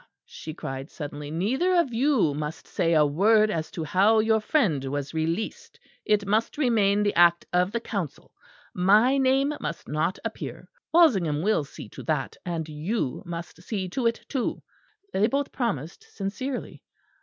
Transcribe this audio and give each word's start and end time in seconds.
she 0.25 0.51
cried, 0.51 0.89
suddenly, 0.89 1.29
"neither 1.29 1.75
of 1.75 1.93
you 1.93 2.33
must 2.33 2.65
say 2.65 2.95
a 2.95 3.05
word 3.05 3.51
as 3.51 3.69
to 3.69 3.83
how 3.83 4.17
your 4.17 4.39
friend 4.41 4.83
was 4.85 5.13
released. 5.13 5.79
It 6.05 6.25
must 6.25 6.57
remain 6.57 7.03
the 7.03 7.13
act 7.13 7.45
of 7.53 7.71
the 7.71 7.79
Council. 7.81 8.33
My 8.73 9.19
name 9.19 9.53
must 9.61 9.87
not 9.87 10.17
appear; 10.25 10.67
Walsingham 10.91 11.43
will 11.43 11.63
see 11.65 11.87
to 11.89 12.01
that, 12.01 12.35
and 12.43 12.67
you 12.67 13.21
must 13.27 13.61
see 13.61 13.87
to 13.89 14.07
it 14.07 14.25
too." 14.27 14.63
They 15.13 15.27
both 15.27 15.51
promised 15.51 16.07
sincerely. 16.11 16.83